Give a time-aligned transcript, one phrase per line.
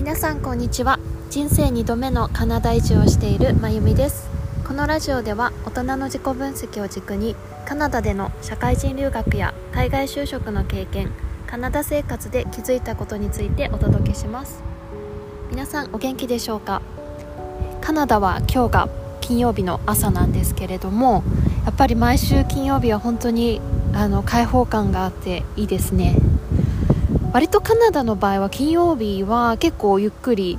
[0.00, 0.98] 皆さんこんにちは。
[1.28, 4.30] 人生2度目のカナダ移住をしているまゆみです。
[4.66, 11.10] このラジオでは大人の自己分析を軸にカナダでの社会人留学や海外就職の経験
[11.46, 14.62] カナダ生活で気づいたことについてお届けします。
[15.50, 16.80] 皆さんお元気でしょうか？
[17.82, 18.88] カナダは今日が
[19.20, 21.22] 金曜日の朝なんですけれども
[21.66, 23.60] やっぱり毎週金曜日は本当に
[23.92, 26.16] あの開放感があっていいですね。
[27.32, 30.58] 割とカナダの場合は金曜日は結構ゆっくり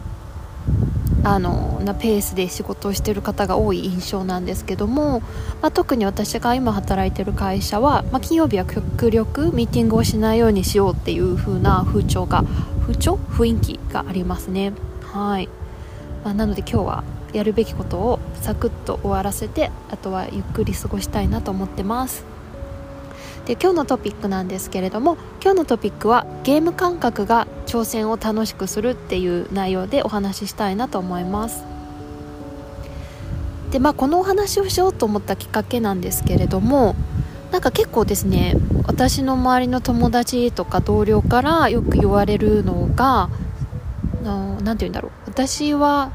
[1.23, 5.20] あのなペースで仕事をしている方が多い印象なんですけども、
[5.62, 12.43] まあ、特に私が今働いている会社は、まあ、金曜日は極力ミーティングをしないようにしようっていう風な風潮が
[12.81, 13.17] 風潮？
[13.17, 14.73] 雰囲気がありますね。
[15.03, 15.49] はい、
[16.23, 17.03] まあ、なので今日は
[17.34, 22.30] やるべきことをサクッと終わらせてあとはゆっくり過ごしたいなと思ってます。
[23.51, 31.65] で今日のトピックなんですけれども今日のトピックはゲーム感覚が挑戦を楽しくするっていう内容でお話ししたいなと思います。
[33.71, 36.95] でまあこのお話をしようと思ったきっかけなんですけれども
[37.51, 38.55] なんか結構ですね
[38.87, 43.29] 私の周りの友達とか同僚からよく言われるのが
[44.23, 45.11] 何て言うんだろう。
[45.26, 46.13] 私は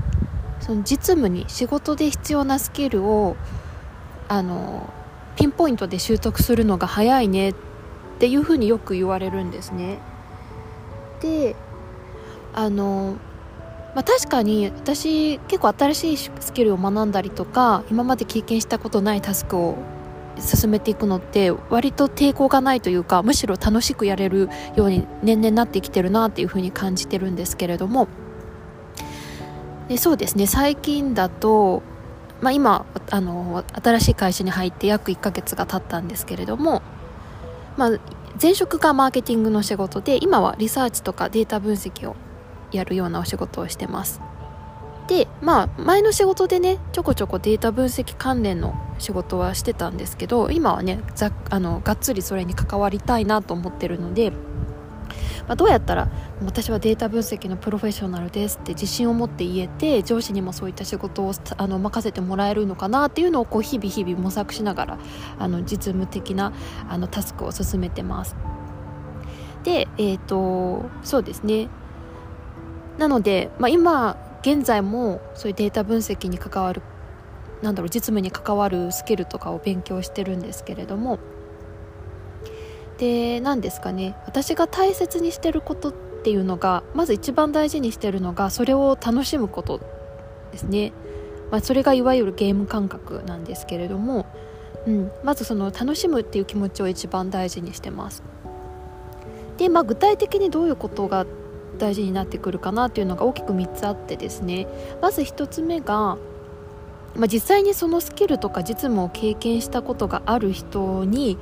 [0.60, 3.36] その実務に仕事で必要なスキルを
[4.26, 4.88] あの
[5.36, 7.54] ピンポイントで習得するのが早いねっ
[8.18, 9.98] ていうふうによく言われるんですね。
[11.20, 11.54] で
[12.54, 13.16] あの、
[13.94, 19.76] まあ、確かに私結構新しいスキルを学んだりとか今まで経験したことないタスクを
[20.38, 28.08] 進めていくのって割と抵抗がないというかむしろ楽しくやれるように年々なってきてるなっていうふうに感じてるんですけれども
[29.88, 31.82] でそうですね最近だと
[32.40, 36.82] まあ、今あの新しい会社に入って約1ヶ月が経ったんですけれども、
[37.76, 37.98] まあ、
[38.40, 42.16] 前職がマーケティングの仕事で今はリサーチとかデータ分析を
[42.72, 44.20] やるようなお仕事をしてます。
[45.08, 54.32] でまあ前の仕事でねちょこちょこデータ分析関連の仕事はしてたんですけど今はねざあのがっつりそれに関わりたいなと思ってるので
[55.46, 56.08] まあ、どうやったら
[56.44, 64.98] 私はデータ分析のプロフェッショナルですって自信を持って言えて上司にもそういった仕事をあの任せてもらえるのかなっていうのをこう日々日々模索しながら
[65.38, 66.52] あの実務的な
[66.88, 68.36] あのタスクを進めてます。
[69.64, 71.68] でえっ、ー、とそうですね。
[72.98, 76.80] なので、まあ、今現在もそういうデータ分析に関わる
[77.62, 81.18] なんだろう実務に関わるスキルとかを勉強してるんですけれども
[82.98, 84.16] で何ですかね。
[84.26, 89.80] 私が大切にしてることっていうのがまず一番大事にしてるのがそれを楽しむこと
[90.52, 90.92] ですね、
[91.50, 94.26] まあ、それがいわゆるゲーム感覚なんですけれども、
[94.86, 98.22] うん、まずその楽しむっていう気持ちを一番大事にしてます。
[99.58, 101.26] で、まあ、具体的にどういうことが
[101.78, 104.66] 大事になってくるかなっていうのが大きく3つあってですね。
[105.00, 106.16] まず1つ目が
[107.16, 111.38] まあ、実際にそのスキルとか実務を経験したことがある人に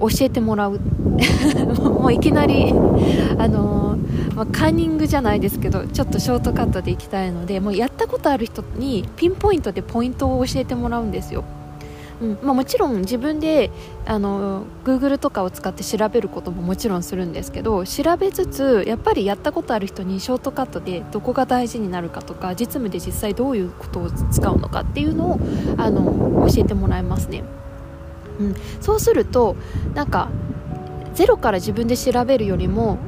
[0.00, 0.78] 教えてもらう
[1.80, 2.72] もういきなり
[3.38, 11.44] あのー、まあ、カンニングじゃないですけどちょっとショートカットでいきたいのでもうやったことある人にピンポイントでポイントを教えてもらうんですよ
[12.20, 13.70] うんまあ、もちろん自分で
[14.06, 25.40] あの Google とかを使って調べることももちろんするんですけど調べつつやっぱりやったことある人にショートカットでどこが大事になるかとか実務で実際どういうことを使うのかっていうのを
[25.76, 27.42] あの教えてもらいますね。
[28.38, 29.56] うん、そうすると
[29.94, 30.30] なんか
[31.14, 32.98] ゼロから自分で調べるよりも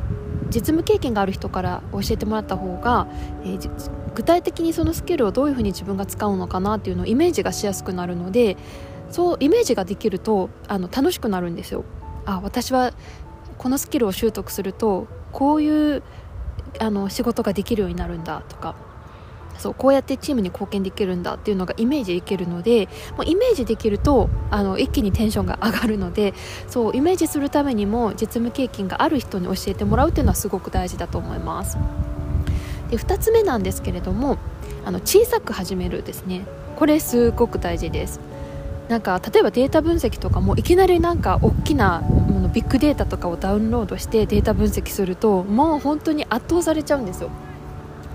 [0.49, 3.09] 実務経験がある人から教えてもらった方が、
[3.45, 8.57] えー、具体的にそのスキルをどういうふうに自分が使うのかなっていうのをイメージがしやすくなるので
[9.11, 11.85] そうイメージができるとあの楽しくなるんですよ。
[12.25, 12.93] あ私は
[13.59, 16.03] このスキルを習得するとこういう
[16.79, 18.75] あの仕事ができるようになるんだとか
[19.59, 26.35] そうこうやってチームに貢献できるんだっていうのがイメージできるのでもうイメージできるとあの一気にテンションが上がるので
[26.69, 31.79] そうイメージするためにも実務経験がある人に教えてもらうっていうのはすごく大事だと思います。
[32.91, 34.39] で2つ目なんですけれども
[34.85, 36.47] あの小さく始めるですね。
[36.77, 38.21] これすごく大事です。
[38.89, 47.31] なんか例えばデータ分析とかもいきなりなんか大きなものビッグデータとかをダウンロードしてデータ分析するともう本当に圧倒されちゃうんですよ。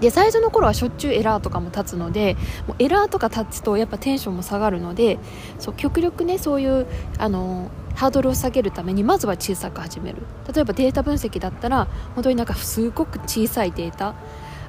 [0.01, 2.35] で最初の頃はしょっちゅうエラーとかも立つので
[2.67, 5.19] もうエラーとか立つとやっぱテンションも下がるので
[5.59, 6.87] そう極力ねそういう
[7.19, 10.17] あのハードルを下げるためにまずは小さく始める。
[10.53, 14.15] 例えばデータ分析だったら本当になんかすごく小さいデータ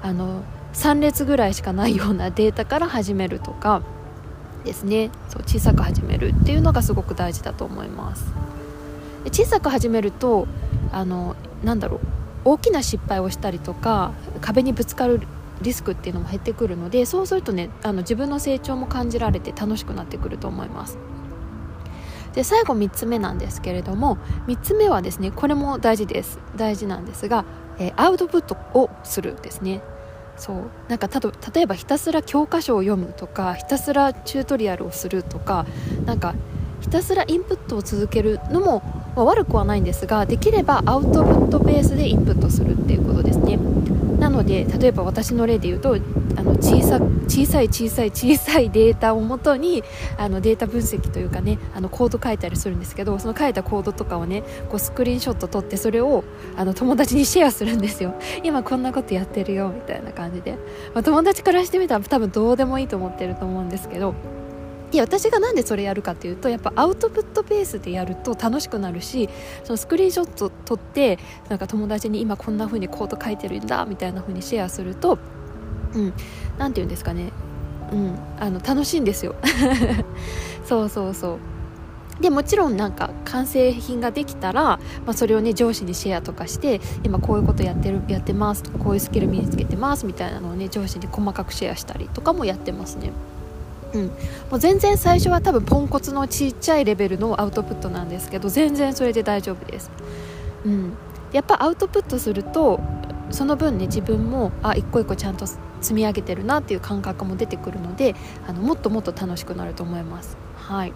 [0.03, 0.43] あの
[0.75, 3.83] 3列ぐらいしかないようなデータから始めるとか
[4.65, 5.11] ですね。
[5.29, 8.33] そう小さく始めるっていうのがすごく大事だと思います。
[9.33, 10.47] 小さく始めると
[10.91, 12.22] あのなんだろう。
[12.45, 15.21] 大きな失敗をしたりとか壁にぶつかる
[15.61, 20.99] リスクっていうのも減ってくるのでそうするとねあの自分の成長も感じられて楽しくなってくると思います。
[22.35, 24.17] で最後3つ目なんですけれども
[24.47, 26.39] 3つ目はですねこれも大事です。
[26.57, 27.45] 大事なんですが、
[27.79, 29.83] えー、アウトプットをするですね。
[30.37, 30.57] そう。
[30.89, 35.67] なんかたと例えばひたすら教科書を読むとかひたすらチュートリアルをするとか
[36.07, 36.35] なんか
[36.81, 38.83] ひたすらインプットを続けるのも、
[39.15, 43.59] まあ、悪くはないんですができればアウトプットベースでインプットするっていうことですね。
[44.19, 45.97] なので例えば私の例で言うと
[46.37, 49.83] あの小さ小さい小さい小さいデータをもとに
[50.17, 56.23] あのデータ分析というかねあのコード書いたりするんですけどその書いたコードとかをねこうスクリーンショット撮ってそれを
[56.57, 58.15] あの友達にシェアするんですよ。
[58.45, 60.53] 今こんなことやってるよみたいな感じで、
[60.95, 64.15] まあ、友達からしてみたら多分どうでもいいと思ってると思うんですけど
[64.93, 69.31] いや私がなんでそれやるかっていうとやっぱアウトプットベースでやると楽しくなるし
[69.65, 71.19] そのスクリーンショット撮って
[71.49, 75.19] なんか友達に今こんな風にコード書いてるんだみたいな風にシェアすると
[75.95, 76.13] うん
[76.59, 77.33] 何て言うんですかね。
[77.91, 79.35] うんあの楽しいんですよ。
[80.65, 81.39] そうそうそう。
[82.21, 93.13] でもちろんなんか完成品ができたら、まあ、それをね上司にシェアとかして今こういうことやってるやってますとかこういうスキル身につけてますみたいなのをね上司に細かくシェアしたりとかもやってますね。
[93.95, 94.13] うん、も
[94.53, 99.91] う全然最初は多分ポンコツのちっちゃいレベルのアウトプットなんですけど全然それで大丈夫です、
[100.65, 100.93] うん、
[101.33, 102.81] やっぱアウトプットすると
[103.31, 108.15] その分ね自分もあ一個一個ちゃんと積み上げてるなっていう感覚も出てくるので
[108.47, 110.37] あのもっともっと楽しくなると思います。
[110.57, 110.93] はい。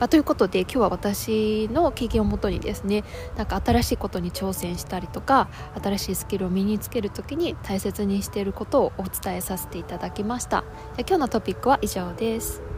[0.00, 3.04] まあ、ということで今日は私の経験をもとにですね
[3.36, 5.48] なんか新しいことに挑戦したりとか
[5.82, 10.64] 新しいスキルを身につける時に大切にしていることをお伝えさせていただきました。
[10.98, 12.73] 今日のトピックは以上です。